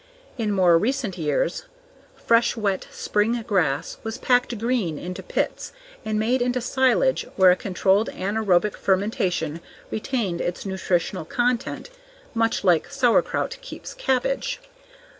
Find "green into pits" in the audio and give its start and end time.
4.57-5.73